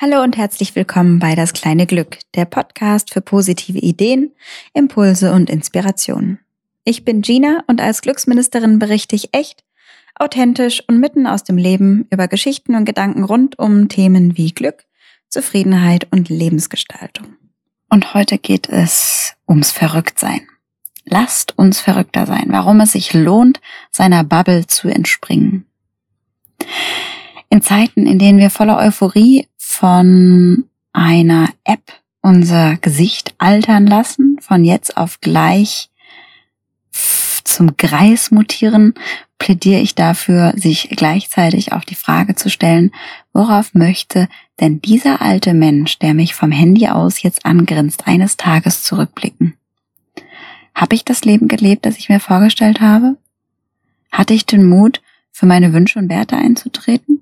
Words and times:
Hallo 0.00 0.22
und 0.22 0.36
herzlich 0.36 0.76
willkommen 0.76 1.18
bei 1.18 1.34
Das 1.34 1.52
kleine 1.52 1.84
Glück, 1.84 2.18
der 2.36 2.44
Podcast 2.44 3.12
für 3.12 3.20
positive 3.20 3.78
Ideen, 3.78 4.30
Impulse 4.72 5.32
und 5.32 5.50
Inspirationen. 5.50 6.38
Ich 6.84 7.04
bin 7.04 7.20
Gina 7.20 7.64
und 7.66 7.80
als 7.80 8.02
Glücksministerin 8.02 8.78
berichte 8.78 9.16
ich 9.16 9.34
echt, 9.34 9.64
authentisch 10.14 10.84
und 10.86 11.00
mitten 11.00 11.26
aus 11.26 11.42
dem 11.42 11.56
Leben 11.56 12.06
über 12.12 12.28
Geschichten 12.28 12.76
und 12.76 12.84
Gedanken 12.84 13.24
rund 13.24 13.58
um 13.58 13.88
Themen 13.88 14.36
wie 14.36 14.52
Glück, 14.52 14.84
Zufriedenheit 15.30 16.06
und 16.12 16.28
Lebensgestaltung. 16.28 17.34
Und 17.90 18.14
heute 18.14 18.38
geht 18.38 18.68
es 18.68 19.34
ums 19.48 19.72
Verrücktsein. 19.72 20.46
Lasst 21.06 21.58
uns 21.58 21.80
verrückter 21.80 22.24
sein, 22.24 22.46
warum 22.50 22.78
es 22.78 22.92
sich 22.92 23.14
lohnt, 23.14 23.60
seiner 23.90 24.22
Bubble 24.22 24.64
zu 24.68 24.86
entspringen. 24.86 25.66
In 27.50 27.62
Zeiten, 27.62 28.06
in 28.06 28.18
denen 28.18 28.38
wir 28.38 28.50
voller 28.50 28.78
Euphorie 28.78 29.46
von 29.56 30.64
einer 30.92 31.48
App 31.64 31.92
unser 32.20 32.76
Gesicht 32.76 33.34
altern 33.38 33.86
lassen, 33.86 34.38
von 34.40 34.64
jetzt 34.64 34.96
auf 34.96 35.20
gleich 35.20 35.90
zum 37.44 37.76
Greis 37.76 38.30
mutieren, 38.30 38.94
plädiere 39.38 39.80
ich 39.80 39.94
dafür, 39.94 40.52
sich 40.56 40.90
gleichzeitig 40.90 41.72
auch 41.72 41.84
die 41.84 41.94
Frage 41.94 42.34
zu 42.34 42.50
stellen, 42.50 42.92
worauf 43.32 43.72
möchte 43.74 44.28
denn 44.60 44.82
dieser 44.82 45.22
alte 45.22 45.54
Mensch, 45.54 45.98
der 45.98 46.14
mich 46.14 46.34
vom 46.34 46.50
Handy 46.50 46.88
aus 46.88 47.22
jetzt 47.22 47.46
angrinst, 47.46 48.06
eines 48.06 48.36
Tages 48.36 48.82
zurückblicken? 48.82 49.54
Habe 50.74 50.94
ich 50.94 51.04
das 51.04 51.24
Leben 51.24 51.48
gelebt, 51.48 51.86
das 51.86 51.96
ich 51.98 52.08
mir 52.08 52.20
vorgestellt 52.20 52.80
habe? 52.80 53.16
Hatte 54.12 54.34
ich 54.34 54.46
den 54.46 54.68
Mut, 54.68 55.00
für 55.32 55.46
meine 55.46 55.72
Wünsche 55.72 55.98
und 55.98 56.08
Werte 56.08 56.36
einzutreten? 56.36 57.17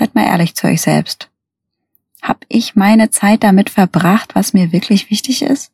Seid 0.00 0.14
mal 0.14 0.24
ehrlich 0.24 0.54
zu 0.54 0.66
euch 0.66 0.80
selbst. 0.80 1.28
Hab 2.22 2.46
ich 2.48 2.74
meine 2.74 3.10
Zeit 3.10 3.44
damit 3.44 3.68
verbracht, 3.68 4.34
was 4.34 4.54
mir 4.54 4.72
wirklich 4.72 5.10
wichtig 5.10 5.42
ist? 5.42 5.72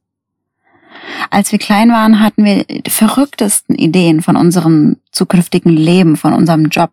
Als 1.31 1.53
wir 1.53 1.61
klein 1.61 1.91
waren, 1.91 2.19
hatten 2.19 2.45
wir 2.45 2.65
die 2.65 2.91
verrücktesten 2.91 3.77
Ideen 3.77 4.23
von 4.23 4.35
unserem 4.35 4.97
zukünftigen 5.13 5.71
Leben, 5.71 6.17
von 6.17 6.33
unserem 6.33 6.71
Job. 6.71 6.91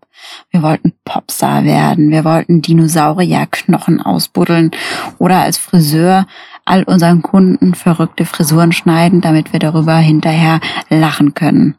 Wir 0.52 0.62
wollten 0.62 0.94
Popstar 1.06 1.64
werden, 1.64 2.12
wir 2.12 2.24
wollten 2.24 2.62
Dinosaurierknochen 2.62 4.00
ausbuddeln 4.00 4.70
oder 5.18 5.40
als 5.40 5.58
Friseur 5.58 6.28
all 6.66 6.84
unseren 6.84 7.24
Kunden 7.24 7.74
verrückte 7.74 8.26
Frisuren 8.26 8.74
schneiden, 8.74 9.22
damit 9.22 9.54
wir 9.54 9.60
darüber 9.60 9.98
hinterher 9.98 10.60
lachen 10.90 11.34
können. 11.34 11.78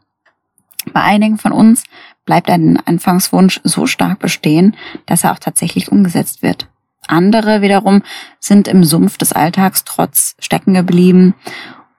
Bei 0.91 1.01
einigen 1.01 1.37
von 1.37 1.53
uns 1.53 1.85
bleibt 2.25 2.49
ein 2.49 2.79
Anfangswunsch 2.85 3.61
so 3.63 3.87
stark 3.87 4.19
bestehen, 4.19 4.75
dass 5.05 5.23
er 5.23 5.31
auch 5.31 5.39
tatsächlich 5.39 5.91
umgesetzt 5.91 6.41
wird. 6.41 6.67
Andere 7.07 7.61
wiederum 7.61 8.01
sind 8.39 8.67
im 8.67 8.83
Sumpf 8.83 9.17
des 9.17 9.31
Alltags 9.31 9.83
trotz 9.83 10.35
stecken 10.39 10.73
geblieben 10.73 11.35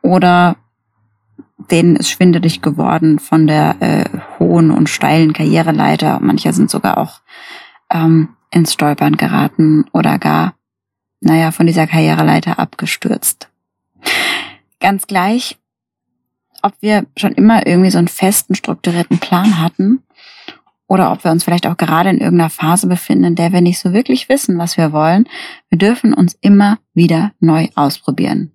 oder 0.03 0.57
denen 1.71 1.97
ist 1.97 2.11
schwindelig 2.11 2.61
geworden 2.61 3.19
von 3.19 3.47
der 3.47 3.77
äh, 3.81 4.05
hohen 4.39 4.71
und 4.71 4.89
steilen 4.89 5.33
Karriereleiter. 5.33 6.19
Manche 6.21 6.53
sind 6.53 6.71
sogar 6.71 6.99
auch 6.99 7.21
ähm, 7.91 8.31
ins 8.51 8.73
Stolpern 8.73 9.17
geraten 9.17 9.85
oder 9.93 10.19
gar, 10.19 10.55
naja, 11.21 11.51
von 11.51 11.67
dieser 11.67 11.87
Karriereleiter 11.87 12.59
abgestürzt. 12.59 13.49
Ganz 14.81 15.07
gleich, 15.07 15.59
ob 16.63 16.75
wir 16.81 17.07
schon 17.17 17.33
immer 17.33 17.67
irgendwie 17.67 17.91
so 17.91 17.99
einen 17.99 18.09
festen, 18.09 18.55
strukturierten 18.55 19.19
Plan 19.19 19.61
hatten 19.61 20.03
oder 20.89 21.13
ob 21.13 21.25
wir 21.25 21.31
uns 21.31 21.45
vielleicht 21.45 21.67
auch 21.67 21.77
gerade 21.77 22.11
in 22.11 22.19
irgendeiner 22.19 22.51
Phase 22.51 22.87
befinden, 22.87 23.25
in 23.25 23.35
der 23.35 23.53
wir 23.53 23.61
nicht 23.61 23.79
so 23.79 23.93
wirklich 23.93 24.29
wissen, 24.29 24.59
was 24.59 24.77
wir 24.77 24.93
wollen. 24.93 25.29
Wir 25.69 25.79
dürfen 25.79 26.15
uns 26.15 26.37
immer 26.41 26.79
wieder 26.95 27.33
neu 27.41 27.69
ausprobieren. 27.75 28.53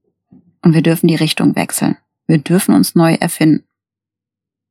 Und 0.61 0.73
wir 0.73 0.81
dürfen 0.81 1.07
die 1.07 1.15
Richtung 1.15 1.55
wechseln. 1.55 1.97
Wir 2.27 2.37
dürfen 2.37 2.73
uns 2.73 2.95
neu 2.95 3.15
erfinden. 3.15 3.65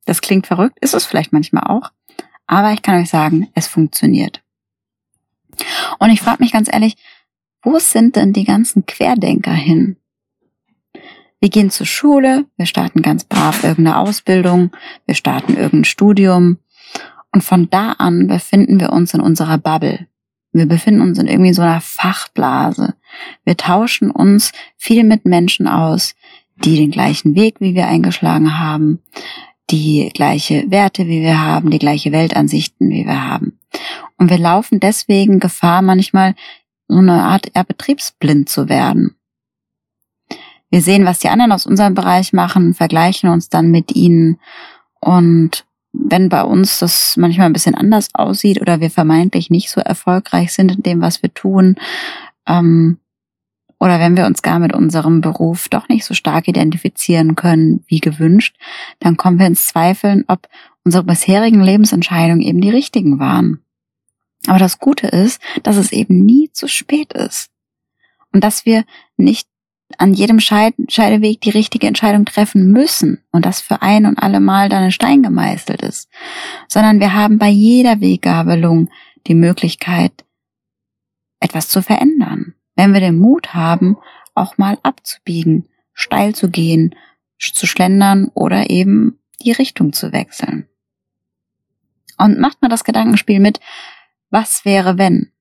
Das 0.07 0.23
klingt 0.23 0.47
verrückt, 0.47 0.79
ist 0.81 0.95
es 0.95 1.05
vielleicht 1.05 1.33
manchmal 1.33 1.65
auch. 1.65 1.91
Aber 2.47 2.73
ich 2.73 2.83
kann 2.83 3.01
euch 3.01 3.11
sagen, 3.11 3.49
es 3.55 3.67
funktioniert. 3.67 4.43
Und 5.99 6.11
ich 6.11 6.21
frage 6.21 6.43
mich 6.43 6.53
ganz 6.53 6.73
ehrlich, 6.73 6.97
wo 7.63 7.79
sind 7.79 8.17
denn 8.17 8.33
die 8.33 8.45
ganzen 8.45 8.87
Querdenker 8.87 9.53
hin? 9.53 9.97
Wir 11.41 11.51
gehen 11.51 11.71
zur 11.71 11.87
Schule, 11.87 12.47
wir 12.57 12.67
starten 12.67 13.03
ganz 13.03 13.25
brav 13.25 13.65
irgendeine 13.65 13.99
Ausbildung, 13.99 14.73
wir 15.07 15.15
starten 15.15 15.55
irgendein 15.55 15.85
Studium 15.85 16.59
und 17.33 17.43
von 17.43 17.71
da 17.71 17.93
an 17.93 18.27
befinden 18.27 18.81
wir 18.81 18.93
uns 18.93 19.15
in 19.15 19.21
unserer 19.21 19.59
Bubble. 19.59 20.07
Wir 20.53 20.67
befinden 20.67 21.01
uns 21.01 21.19
in 21.19 21.29
irgendwie 21.29 21.53
so 21.53 21.63
einer 21.63 21.81
Fachblase. 21.81 22.95
Wir 23.45 23.57
tauschen 23.57 24.11
uns 24.11 24.53
viel 24.77 25.05
mit 25.05 25.25
Menschen 25.25 25.69
aus, 25.69 26.15
die 26.57 26.77
den 26.77 26.91
gleichen 26.91 27.35
Weg 27.35 27.61
wie 27.61 27.75
wir 27.75 27.87
eingeschlagen 27.87 28.59
haben, 28.59 29.01
die 29.71 30.11
gleiche 30.13 30.71
Werte 30.71 31.07
wie 31.07 31.21
wir 31.21 31.41
haben, 31.41 31.71
die 31.71 31.79
gleiche 31.79 32.11
Weltansichten 32.11 32.91
wie 32.91 33.07
wir 33.07 33.25
haben. 33.25 33.59
Und 34.19 34.29
wir 34.29 34.39
laufen 34.39 34.81
deswegen 34.81 35.39
Gefahr, 35.39 35.83
manchmal 35.83 36.35
so 36.89 36.99
eine 36.99 37.23
Art 37.23 37.55
eher 37.55 37.65
betriebsblind 37.65 38.49
zu 38.49 38.69
werden. 38.69 39.15
Wir 40.71 40.83
sehen, 40.83 41.05
was 41.05 41.21
die 41.21 41.29
anderen 41.29 41.53
aus 41.53 41.67
unserem 41.67 41.95
Bereich 41.95 42.33
machen, 42.33 42.75
vergleichen 42.75 43.31
uns 43.31 43.49
dann 43.49 43.71
mit 43.71 43.95
ihnen 43.95 44.39
und 45.01 45.65
wenn 45.93 46.29
bei 46.29 46.43
uns 46.43 46.79
das 46.79 47.17
manchmal 47.17 47.47
ein 47.47 47.53
bisschen 47.53 47.75
anders 47.75 48.09
aussieht 48.15 48.61
oder 48.61 48.81
wir 48.81 48.91
vermeintlich 48.91 49.51
nicht 49.51 49.71
so 49.71 49.81
erfolgreich 49.81 50.53
sind 50.53 50.73
in 50.73 50.83
dem, 50.83 51.01
was 51.01 51.23
wir 51.23 51.33
tun, 51.35 51.77
ähm, 52.47 52.99
oder 53.81 53.99
wenn 53.99 54.17
wir 54.17 54.27
uns 54.27 54.43
gar 54.43 54.59
mit 54.59 54.75
unserem 54.75 55.23
Beruf 55.23 55.71
doch 55.71 55.89
nicht 55.89 56.05
so 56.05 56.13
stark 56.13 56.49
identifizieren 56.49 57.35
können 57.35 57.83
wie 57.87 58.01
gewünscht, 58.01 58.57
dann 58.99 59.17
kommen 59.17 59.39
wir 59.39 59.47
ins 59.47 59.69
Zweifeln, 59.69 60.25
ob 60.29 60.49
unsere 60.85 61.03
bisherigen 61.03 61.63
Lebensentscheidungen 61.63 62.43
eben 62.43 62.61
die 62.61 62.71
richtigen 62.71 63.19
waren. 63.19 63.65
Aber 64.47 64.59
das 64.59 64.79
Gute 64.79 65.07
ist, 65.07 65.41
dass 65.63 65.77
es 65.77 65.93
eben 65.93 66.25
nie 66.25 66.51
zu 66.53 66.69
spät 66.69 67.15
ist. 67.15 67.51
Und 68.33 68.45
dass 68.45 68.67
wir 68.67 68.85
nicht 69.17 69.49
an 69.99 70.15
jedem 70.15 70.41
Scheideweg 70.41 71.41
die 71.41 71.51
richtige 71.51 71.87
Entscheidung 71.87 72.25
treffen 72.25 72.71
müssen 72.71 73.23
und 73.33 73.45
das 73.45 73.61
für 73.61 73.83
ein 73.83 74.07
und 74.07 74.19
alle 74.19 74.41
Mal 74.41 74.69
dann 74.69 74.85
ein 74.85 74.93
Stein 74.93 75.23
gemeißelt 75.23 75.83
ist, 75.83 76.09
sondern 76.69 77.01
wir 77.01 77.15
haben 77.15 77.39
bei 77.39 77.49
jeder 77.49 78.01
Weggabelung 78.01 78.89
die 79.27 79.35
Möglichkeit, 79.35 80.13
etwas 81.41 81.69
zu 81.69 81.83
verändern. 81.83 82.55
Wenn 82.77 82.93
wir 82.93 83.01
den 83.01 83.19
Mut 83.19 83.55
haben, 83.55 83.97
auch 84.35 84.59
mal 84.59 84.79
abzubiegen, 84.83 85.69
steil 85.93 86.35
zu 86.35 86.51
gehen, 86.51 86.95
zu 87.39 87.67
schlendern 87.67 88.31
oder 88.35 88.71
eben 88.71 89.19
die 89.43 89.53
Richtung 89.53 89.93
zu 89.93 90.13
wechseln. 90.13 90.69
Und 92.19 92.39
macht 92.39 92.61
mal 92.61 92.69
das 92.69 92.85
Gedankenspiel 92.85 93.41
mit, 93.41 93.61
was 94.29 94.65
wäre 94.65 94.99
wenn? 94.99 95.33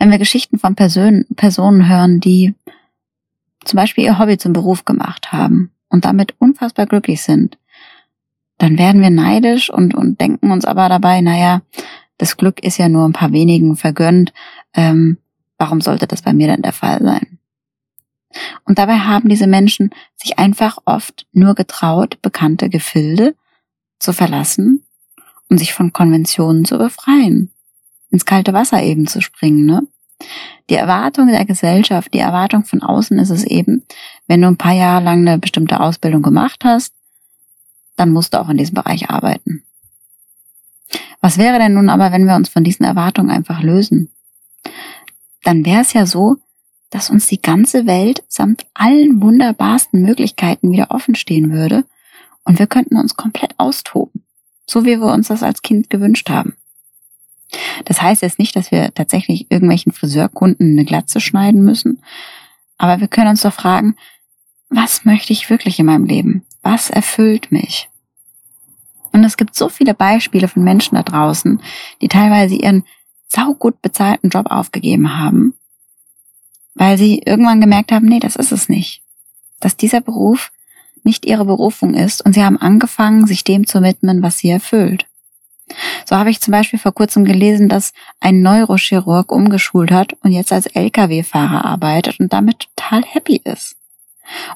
Wenn 0.00 0.10
wir 0.10 0.18
Geschichten 0.18 0.58
von 0.58 0.74
Person, 0.74 1.26
Personen 1.36 1.88
hören, 1.88 2.20
die 2.20 2.54
zum 3.64 3.76
Beispiel 3.76 4.04
ihr 4.04 4.18
Hobby 4.18 4.38
zum 4.38 4.54
Beruf 4.54 4.86
gemacht 4.86 5.30
haben 5.30 5.70
und 5.90 6.06
damit 6.06 6.34
unfassbar 6.38 6.86
glücklich 6.86 7.22
sind, 7.22 7.58
dann 8.56 8.78
werden 8.78 9.02
wir 9.02 9.10
neidisch 9.10 9.70
und, 9.70 9.94
und 9.94 10.18
denken 10.20 10.50
uns 10.50 10.64
aber 10.64 10.88
dabei, 10.88 11.20
naja, 11.20 11.60
das 12.16 12.38
Glück 12.38 12.62
ist 12.64 12.78
ja 12.78 12.88
nur 12.88 13.06
ein 13.06 13.12
paar 13.12 13.32
wenigen 13.32 13.76
vergönnt, 13.76 14.32
ähm, 14.74 15.18
warum 15.58 15.82
sollte 15.82 16.06
das 16.06 16.22
bei 16.22 16.32
mir 16.32 16.48
denn 16.48 16.62
der 16.62 16.72
Fall 16.72 17.02
sein? 17.02 17.38
Und 18.64 18.78
dabei 18.78 19.00
haben 19.00 19.28
diese 19.28 19.46
Menschen 19.46 19.90
sich 20.16 20.38
einfach 20.38 20.78
oft 20.86 21.26
nur 21.32 21.54
getraut, 21.54 22.22
bekannte 22.22 22.70
Gefilde 22.70 23.34
zu 23.98 24.14
verlassen 24.14 24.82
und 25.50 25.58
sich 25.58 25.74
von 25.74 25.92
Konventionen 25.92 26.64
zu 26.64 26.78
befreien 26.78 27.50
ins 28.10 28.24
kalte 28.24 28.52
Wasser 28.52 28.82
eben 28.82 29.06
zu 29.06 29.20
springen, 29.20 29.66
ne? 29.66 29.82
Die 30.68 30.74
Erwartung 30.74 31.28
der 31.28 31.44
Gesellschaft, 31.44 32.12
die 32.12 32.18
Erwartung 32.18 32.64
von 32.64 32.82
außen 32.82 33.18
ist 33.18 33.30
es 33.30 33.44
eben, 33.44 33.84
wenn 34.26 34.42
du 34.42 34.48
ein 34.48 34.58
paar 34.58 34.74
Jahre 34.74 35.02
lang 35.02 35.26
eine 35.26 35.38
bestimmte 35.38 35.80
Ausbildung 35.80 36.22
gemacht 36.22 36.62
hast, 36.64 36.92
dann 37.96 38.10
musst 38.10 38.34
du 38.34 38.40
auch 38.40 38.48
in 38.48 38.58
diesem 38.58 38.74
Bereich 38.74 39.10
arbeiten. 39.10 39.64
Was 41.20 41.38
wäre 41.38 41.58
denn 41.58 41.74
nun 41.74 41.88
aber, 41.88 42.12
wenn 42.12 42.26
wir 42.26 42.34
uns 42.34 42.48
von 42.48 42.64
diesen 42.64 42.84
Erwartungen 42.84 43.30
einfach 43.30 43.62
lösen? 43.62 44.10
Dann 45.42 45.64
wäre 45.64 45.82
es 45.82 45.92
ja 45.92 46.06
so, 46.06 46.36
dass 46.90 47.10
uns 47.10 47.26
die 47.26 47.40
ganze 47.40 47.86
Welt 47.86 48.22
samt 48.28 48.66
allen 48.74 49.22
wunderbarsten 49.22 50.02
Möglichkeiten 50.02 50.70
wieder 50.72 50.90
offen 50.90 51.14
stehen 51.14 51.52
würde 51.52 51.84
und 52.44 52.58
wir 52.58 52.66
könnten 52.66 52.96
uns 52.96 53.16
komplett 53.16 53.58
austoben, 53.58 54.24
so 54.66 54.84
wie 54.84 54.98
wir 54.98 55.12
uns 55.12 55.28
das 55.28 55.42
als 55.42 55.62
Kind 55.62 55.88
gewünscht 55.88 56.30
haben. 56.30 56.56
Das 57.84 58.00
heißt 58.00 58.22
jetzt 58.22 58.38
nicht, 58.38 58.54
dass 58.56 58.70
wir 58.70 58.92
tatsächlich 58.94 59.50
irgendwelchen 59.50 59.92
Friseurkunden 59.92 60.72
eine 60.72 60.84
Glatze 60.84 61.20
schneiden 61.20 61.64
müssen, 61.64 62.02
aber 62.78 63.00
wir 63.00 63.08
können 63.08 63.28
uns 63.28 63.42
doch 63.42 63.52
fragen, 63.52 63.96
was 64.70 65.04
möchte 65.04 65.32
ich 65.32 65.50
wirklich 65.50 65.78
in 65.78 65.86
meinem 65.86 66.06
Leben? 66.06 66.46
Was 66.62 66.90
erfüllt 66.90 67.50
mich? 67.52 67.88
Und 69.12 69.24
es 69.24 69.36
gibt 69.36 69.54
so 69.54 69.68
viele 69.68 69.94
Beispiele 69.94 70.48
von 70.48 70.62
Menschen 70.62 70.94
da 70.94 71.02
draußen, 71.02 71.60
die 72.00 72.08
teilweise 72.08 72.54
ihren 72.54 72.84
saugut 73.28 73.82
bezahlten 73.82 74.30
Job 74.30 74.46
aufgegeben 74.50 75.18
haben, 75.18 75.54
weil 76.74 76.96
sie 76.96 77.18
irgendwann 77.18 77.60
gemerkt 77.60 77.92
haben, 77.92 78.06
nee, 78.06 78.20
das 78.20 78.36
ist 78.36 78.52
es 78.52 78.68
nicht. 78.68 79.02
Dass 79.60 79.76
dieser 79.76 80.00
Beruf 80.00 80.52
nicht 81.02 81.26
ihre 81.26 81.44
Berufung 81.44 81.94
ist 81.94 82.24
und 82.24 82.34
sie 82.34 82.44
haben 82.44 82.58
angefangen, 82.58 83.26
sich 83.26 83.44
dem 83.44 83.66
zu 83.66 83.82
widmen, 83.82 84.22
was 84.22 84.38
sie 84.38 84.50
erfüllt. 84.50 85.06
So 86.04 86.16
habe 86.16 86.30
ich 86.30 86.40
zum 86.40 86.52
Beispiel 86.52 86.78
vor 86.78 86.92
kurzem 86.92 87.24
gelesen, 87.24 87.68
dass 87.68 87.92
ein 88.20 88.42
Neurochirurg 88.42 89.32
umgeschult 89.32 89.90
hat 89.90 90.14
und 90.22 90.32
jetzt 90.32 90.52
als 90.52 90.66
Lkw-Fahrer 90.66 91.64
arbeitet 91.64 92.20
und 92.20 92.32
damit 92.32 92.68
total 92.76 93.02
happy 93.04 93.40
ist. 93.44 93.76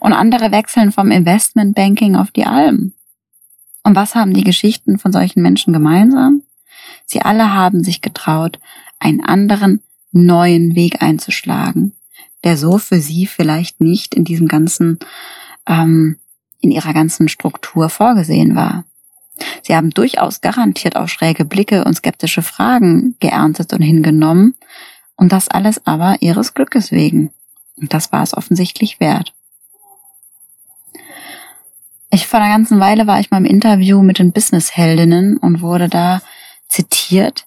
Und 0.01 0.13
andere 0.13 0.53
wechseln 0.53 0.93
vom 0.93 1.11
Investmentbanking 1.11 2.17
auf 2.17 2.31
die 2.31 2.47
Alm. 2.47 2.93
Und 3.83 3.97
was 3.97 4.15
haben 4.15 4.33
die 4.33 4.45
Geschichten 4.45 4.99
von 4.99 5.13
solchen 5.13 5.43
Menschen 5.43 5.73
gemeinsam? 5.73 6.43
Sie 7.07 7.21
alle 7.21 7.53
haben 7.53 7.85
sich 7.85 8.01
getraut, 8.01 8.59
einen 8.99 9.23
anderen, 9.23 9.83
neuen 10.11 10.75
Weg 10.75 11.03
einzuschlagen, 11.03 11.93
der 12.45 12.57
so 12.57 12.79
für 12.79 13.01
sie 13.01 13.27
vielleicht 13.27 13.81
nicht 13.81 14.15
in 14.15 14.25
diesem 14.25 14.49
ganzen, 14.49 14.99
ähm, 15.67 16.19
in 16.61 16.71
ihrer 16.71 16.95
ganzen 16.95 17.29
Struktur 17.29 17.91
vorgesehen 17.91 18.55
war. 18.55 18.85
Sie 19.63 19.75
haben 19.75 19.91
durchaus 19.91 20.41
garantiert 20.41 20.97
auch 20.97 21.09
schräge 21.09 21.45
Blicke 21.45 21.85
und 21.85 21.95
skeptische 21.95 22.43
Fragen 22.43 23.17
geerntet 23.21 23.73
und 23.73 23.83
hingenommen, 23.83 24.55
und 25.17 25.33
das 25.33 25.49
alles 25.49 25.87
aber 25.87 26.17
ihres 26.21 26.55
Glückes 26.55 26.91
wegen. 26.91 27.33
Und 27.77 27.95
das 27.95 28.13
war 28.13 28.23
es 28.23 28.37
offensichtlich 28.37 29.01
wert. 29.01 29.33
Ich 32.11 32.27
vor 32.27 32.41
einer 32.41 32.53
ganzen 32.53 32.79
Weile 32.79 33.07
war 33.07 33.19
ich 33.19 33.31
mal 33.31 33.39
im 33.39 33.45
Interview 33.45 34.03
mit 34.03 34.19
den 34.19 34.33
Businessheldinnen 34.33 35.37
und 35.37 35.63
wurde 35.63 35.89
da 35.89 36.21
zitiert. 36.69 37.47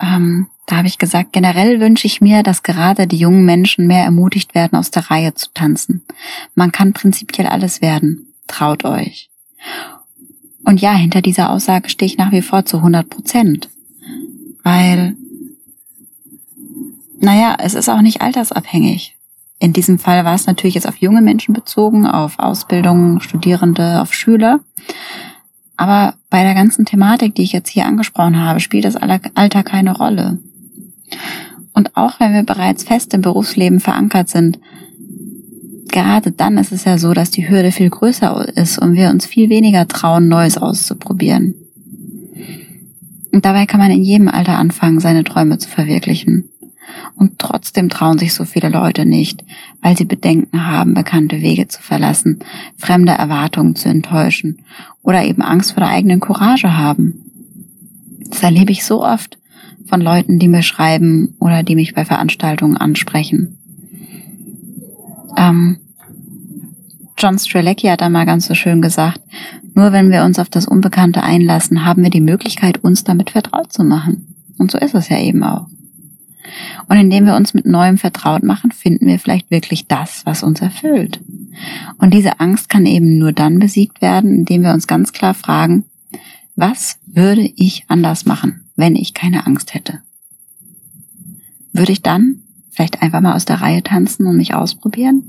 Ähm, 0.00 0.48
da 0.66 0.76
habe 0.76 0.86
ich 0.86 0.98
gesagt, 0.98 1.32
generell 1.32 1.80
wünsche 1.80 2.06
ich 2.06 2.20
mir, 2.20 2.42
dass 2.42 2.62
gerade 2.62 3.06
die 3.06 3.16
jungen 3.16 3.44
Menschen 3.44 3.86
mehr 3.86 4.04
ermutigt 4.04 4.54
werden, 4.54 4.78
aus 4.78 4.90
der 4.90 5.10
Reihe 5.10 5.34
zu 5.34 5.48
tanzen. 5.52 6.04
Man 6.54 6.70
kann 6.70 6.92
prinzipiell 6.92 7.48
alles 7.48 7.80
werden. 7.80 8.34
Traut 8.46 8.84
euch. 8.84 9.30
Und 10.68 10.82
ja, 10.82 10.92
hinter 10.92 11.22
dieser 11.22 11.48
Aussage 11.48 11.88
stehe 11.88 12.06
ich 12.10 12.18
nach 12.18 12.30
wie 12.30 12.42
vor 12.42 12.66
zu 12.66 12.76
100 12.76 13.08
Prozent. 13.08 13.70
Weil, 14.62 15.16
naja, 17.18 17.56
es 17.58 17.72
ist 17.72 17.88
auch 17.88 18.02
nicht 18.02 18.20
altersabhängig. 18.20 19.16
In 19.58 19.72
diesem 19.72 19.98
Fall 19.98 20.26
war 20.26 20.34
es 20.34 20.46
natürlich 20.46 20.74
jetzt 20.74 20.86
auf 20.86 20.98
junge 20.98 21.22
Menschen 21.22 21.54
bezogen, 21.54 22.06
auf 22.06 22.38
Ausbildung, 22.38 23.22
Studierende, 23.22 24.02
auf 24.02 24.12
Schüler. 24.12 24.60
Aber 25.78 26.16
bei 26.28 26.42
der 26.42 26.52
ganzen 26.52 26.84
Thematik, 26.84 27.34
die 27.34 27.44
ich 27.44 27.52
jetzt 27.52 27.70
hier 27.70 27.86
angesprochen 27.86 28.38
habe, 28.38 28.60
spielt 28.60 28.84
das 28.84 28.96
Alter 28.96 29.62
keine 29.62 29.96
Rolle. 29.96 30.38
Und 31.72 31.96
auch 31.96 32.20
wenn 32.20 32.34
wir 32.34 32.42
bereits 32.42 32.84
fest 32.84 33.14
im 33.14 33.22
Berufsleben 33.22 33.80
verankert 33.80 34.28
sind, 34.28 34.58
gerade 35.88 36.32
dann 36.32 36.58
ist 36.58 36.72
es 36.72 36.84
ja 36.84 36.98
so, 36.98 37.12
dass 37.14 37.30
die 37.30 37.48
Hürde 37.48 37.72
viel 37.72 37.90
größer 37.90 38.56
ist 38.56 38.78
und 38.78 38.94
wir 38.94 39.10
uns 39.10 39.26
viel 39.26 39.50
weniger 39.50 39.86
trauen, 39.88 40.28
Neues 40.28 40.58
auszuprobieren. 40.58 41.54
Und 43.32 43.44
dabei 43.44 43.66
kann 43.66 43.80
man 43.80 43.90
in 43.90 44.02
jedem 44.02 44.28
Alter 44.28 44.58
anfangen, 44.58 45.00
seine 45.00 45.24
Träume 45.24 45.58
zu 45.58 45.68
verwirklichen. 45.68 46.50
Und 47.14 47.38
trotzdem 47.38 47.88
trauen 47.88 48.18
sich 48.18 48.32
so 48.32 48.44
viele 48.44 48.68
Leute 48.68 49.04
nicht, 49.04 49.44
weil 49.82 49.96
sie 49.96 50.04
Bedenken 50.04 50.66
haben, 50.66 50.94
bekannte 50.94 51.42
Wege 51.42 51.68
zu 51.68 51.82
verlassen, 51.82 52.38
fremde 52.76 53.12
Erwartungen 53.12 53.76
zu 53.76 53.88
enttäuschen 53.88 54.62
oder 55.02 55.24
eben 55.24 55.42
Angst 55.42 55.72
vor 55.72 55.82
der 55.82 55.90
eigenen 55.90 56.20
Courage 56.20 56.76
haben. 56.76 57.24
Das 58.28 58.42
erlebe 58.42 58.72
ich 58.72 58.84
so 58.84 59.04
oft 59.04 59.38
von 59.86 60.00
Leuten, 60.00 60.38
die 60.38 60.48
mir 60.48 60.62
schreiben 60.62 61.34
oder 61.38 61.62
die 61.62 61.74
mich 61.74 61.94
bei 61.94 62.04
Veranstaltungen 62.04 62.76
ansprechen. 62.76 63.58
Ähm, 65.38 65.78
John 67.16 67.38
Strelecki 67.38 67.86
hat 67.88 68.02
einmal 68.02 68.26
ganz 68.26 68.46
so 68.46 68.54
schön 68.54 68.82
gesagt, 68.82 69.20
nur 69.74 69.92
wenn 69.92 70.10
wir 70.10 70.24
uns 70.24 70.38
auf 70.38 70.48
das 70.48 70.66
Unbekannte 70.66 71.22
einlassen, 71.22 71.84
haben 71.84 72.02
wir 72.02 72.10
die 72.10 72.20
Möglichkeit, 72.20 72.82
uns 72.84 73.04
damit 73.04 73.30
vertraut 73.30 73.72
zu 73.72 73.84
machen. 73.84 74.34
Und 74.58 74.70
so 74.70 74.78
ist 74.78 74.94
es 74.94 75.08
ja 75.08 75.18
eben 75.20 75.42
auch. 75.42 75.66
Und 76.88 76.96
indem 76.96 77.26
wir 77.26 77.36
uns 77.36 77.54
mit 77.54 77.66
Neuem 77.66 77.98
vertraut 77.98 78.42
machen, 78.42 78.72
finden 78.72 79.06
wir 79.06 79.18
vielleicht 79.18 79.50
wirklich 79.50 79.86
das, 79.86 80.22
was 80.24 80.42
uns 80.42 80.60
erfüllt. 80.60 81.20
Und 81.98 82.14
diese 82.14 82.40
Angst 82.40 82.68
kann 82.68 82.86
eben 82.86 83.18
nur 83.18 83.32
dann 83.32 83.58
besiegt 83.58 84.00
werden, 84.00 84.34
indem 84.34 84.62
wir 84.62 84.72
uns 84.72 84.86
ganz 84.86 85.12
klar 85.12 85.34
fragen, 85.34 85.84
was 86.56 86.98
würde 87.06 87.42
ich 87.56 87.84
anders 87.88 88.24
machen, 88.24 88.64
wenn 88.76 88.96
ich 88.96 89.14
keine 89.14 89.46
Angst 89.46 89.74
hätte? 89.74 90.00
Würde 91.72 91.92
ich 91.92 92.02
dann 92.02 92.42
vielleicht 92.70 93.02
einfach 93.02 93.20
mal 93.20 93.34
aus 93.34 93.44
der 93.44 93.60
Reihe 93.60 93.82
tanzen 93.82 94.26
und 94.26 94.36
mich 94.36 94.54
ausprobieren? 94.54 95.22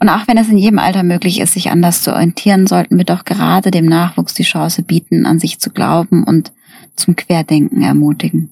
Und 0.00 0.08
auch 0.08 0.26
wenn 0.26 0.36
es 0.36 0.48
in 0.48 0.58
jedem 0.58 0.80
Alter 0.80 1.04
möglich 1.04 1.40
ist, 1.40 1.52
sich 1.52 1.70
anders 1.70 2.02
zu 2.02 2.12
orientieren, 2.12 2.66
sollten 2.66 2.98
wir 2.98 3.04
doch 3.04 3.24
gerade 3.24 3.70
dem 3.70 3.86
Nachwuchs 3.86 4.34
die 4.34 4.42
Chance 4.42 4.82
bieten, 4.82 5.26
an 5.26 5.38
sich 5.38 5.60
zu 5.60 5.70
glauben 5.70 6.24
und 6.24 6.52
zum 6.96 7.14
Querdenken 7.14 7.82
ermutigen. 7.82 8.50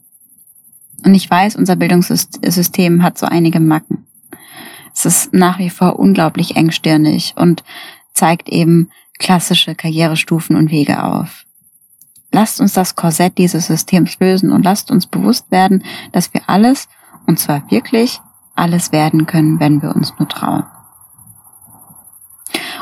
Und 1.04 1.14
ich 1.14 1.28
weiß, 1.28 1.56
unser 1.56 1.76
Bildungssystem 1.76 3.02
hat 3.02 3.18
so 3.18 3.26
einige 3.26 3.58
Macken. 3.58 4.06
Es 4.94 5.06
ist 5.06 5.34
nach 5.34 5.58
wie 5.58 5.70
vor 5.70 5.98
unglaublich 5.98 6.56
engstirnig 6.56 7.34
und 7.36 7.64
zeigt 8.12 8.48
eben 8.48 8.90
klassische 9.18 9.74
Karrierestufen 9.74 10.56
und 10.56 10.70
Wege 10.70 11.02
auf. 11.02 11.46
Lasst 12.32 12.60
uns 12.60 12.74
das 12.74 12.94
Korsett 12.94 13.38
dieses 13.38 13.66
Systems 13.66 14.18
lösen 14.20 14.52
und 14.52 14.64
lasst 14.64 14.90
uns 14.90 15.06
bewusst 15.06 15.50
werden, 15.50 15.84
dass 16.12 16.32
wir 16.32 16.42
alles, 16.46 16.88
und 17.26 17.38
zwar 17.38 17.68
wirklich 17.70 18.20
alles 18.54 18.92
werden 18.92 19.26
können, 19.26 19.58
wenn 19.58 19.82
wir 19.82 19.94
uns 19.94 20.14
nur 20.18 20.28
trauen. 20.28 20.64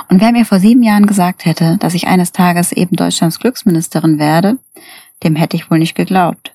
Und 0.08 0.20
wer 0.20 0.32
mir 0.32 0.44
vor 0.44 0.58
sieben 0.58 0.82
Jahren 0.82 1.06
gesagt 1.06 1.44
hätte, 1.44 1.76
dass 1.78 1.94
ich 1.94 2.06
eines 2.06 2.32
Tages 2.32 2.72
eben 2.72 2.96
Deutschlands 2.96 3.38
Glücksministerin 3.38 4.18
werde, 4.18 4.58
dem 5.22 5.36
hätte 5.36 5.56
ich 5.56 5.70
wohl 5.70 5.78
nicht 5.78 5.94
geglaubt. 5.94 6.54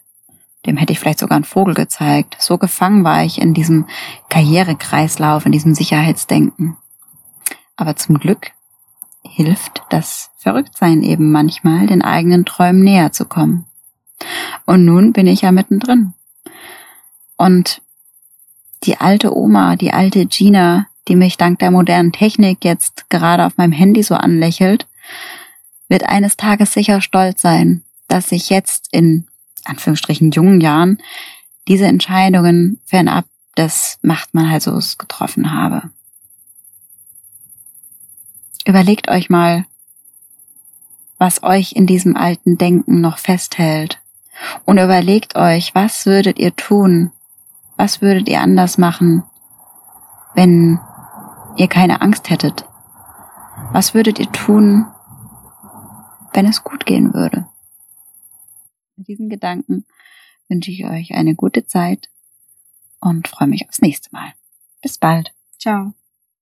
Dem 0.66 0.78
hätte 0.78 0.94
ich 0.94 1.00
vielleicht 1.00 1.20
sogar 1.20 1.36
einen 1.36 1.44
Vogel 1.44 1.74
gezeigt. 1.74 2.38
So 2.40 2.58
gefangen 2.58 3.04
war 3.04 3.24
ich 3.24 3.42
in 3.42 3.54
diesem 3.54 3.86
Karrierekreislauf, 4.30 5.46
in 5.46 5.52
diesem 5.52 5.76
Sicherheitsdenken. 5.76 6.78
Aber 7.76 7.96
zum 7.96 8.18
Glück 8.18 8.52
hilft 9.26 9.82
das 9.90 10.32
Verrücktsein 10.38 11.02
eben 11.04 11.32
manchmal, 11.32 11.88
den 11.88 12.02
eigenen 12.02 12.46
Träumen 12.46 12.84
näher 12.84 13.12
zu 13.12 13.26
kommen. 13.26 13.66
Und 14.66 14.86
nun 14.86 15.14
bin 15.14 15.28
ich 15.28 15.42
ja 15.42 15.52
mittendrin. 15.52 16.14
Und 17.38 17.82
die 18.84 18.98
alte 18.98 19.36
Oma, 19.36 19.76
die 19.76 19.94
alte 19.94 20.26
Gina, 20.26 20.88
die 21.08 21.16
mich 21.16 21.38
dank 21.38 21.60
der 21.60 21.72
modernen 21.72 22.12
Technik 22.12 22.64
jetzt 22.64 23.10
gerade 23.10 23.46
auf 23.46 23.58
meinem 23.58 23.72
Handy 23.72 24.04
so 24.04 24.16
anlächelt, 24.16 24.88
wird 25.90 26.04
eines 26.04 26.38
Tages 26.38 26.74
sicher 26.74 27.02
stolz 27.02 27.42
sein, 27.42 27.84
dass 28.08 28.32
ich 28.32 28.50
jetzt 28.50 28.88
in 28.92 29.28
Anführungsstrichen 29.66 30.32
jungen 30.32 30.62
Jahren 30.62 30.98
diese 31.68 31.86
Entscheidungen 31.86 32.80
fernab 32.86 33.26
des 33.58 34.00
macht 34.02 34.34
man 34.34 34.50
halt 34.50 34.64
so 34.64 34.80
getroffen 34.98 35.52
habe. 35.52 35.92
Überlegt 38.66 39.10
euch 39.10 39.30
mal, 39.30 39.66
was 41.18 41.44
euch 41.44 41.74
in 41.74 41.88
diesem 41.88 42.16
alten 42.16 42.58
Denken 42.58 43.02
noch 43.02 43.18
festhält. 43.18 44.00
Und 44.66 44.78
überlegt 44.78 45.36
euch, 45.36 45.76
was 45.76 46.06
würdet 46.06 46.40
ihr 46.40 46.56
tun? 46.56 47.12
Was 47.78 48.02
würdet 48.02 48.30
ihr 48.30 48.42
anders 48.42 48.78
machen, 48.78 49.24
wenn 50.36 50.80
ihr 51.58 51.68
keine 51.68 52.02
Angst 52.02 52.30
hättet? 52.30 52.66
Was 53.72 53.94
würdet 53.94 54.20
ihr 54.20 54.32
tun, 54.32 54.86
wenn 56.34 56.46
es 56.46 56.64
gut 56.64 56.86
gehen 56.86 57.14
würde? 57.14 57.48
Mit 58.96 59.08
diesen 59.08 59.30
Gedanken 59.30 59.86
wünsche 60.50 60.72
ich 60.72 60.86
euch 60.86 61.14
eine 61.14 61.36
gute 61.36 61.66
Zeit 61.66 62.10
und 63.00 63.28
freue 63.28 63.48
mich 63.48 63.68
aufs 63.68 63.82
nächste 63.82 64.10
Mal. 64.12 64.34
Bis 64.82 64.98
bald. 64.98 65.34
Ciao. 65.60 65.94